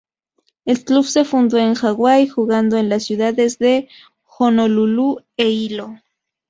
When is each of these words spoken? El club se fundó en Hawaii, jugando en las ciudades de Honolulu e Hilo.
El 0.65 0.83
club 0.83 1.05
se 1.05 1.25
fundó 1.25 1.59
en 1.59 1.75
Hawaii, 1.79 2.27
jugando 2.27 2.75
en 2.75 2.89
las 2.89 3.03
ciudades 3.03 3.59
de 3.59 3.87
Honolulu 4.39 5.19
e 5.37 5.47
Hilo. 5.47 5.93